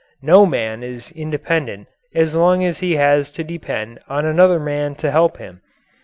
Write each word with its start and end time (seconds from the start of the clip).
No 0.23 0.47
man 0.47 0.81
is 0.81 1.11
independent 1.11 1.87
as 2.15 2.33
long 2.33 2.63
as 2.63 2.79
he 2.79 2.95
has 2.95 3.29
to 3.33 3.43
depend 3.43 3.99
on 4.09 4.25
another 4.25 4.59
man 4.59 4.95
to 4.95 5.11
help 5.11 5.37
him. 5.37 5.61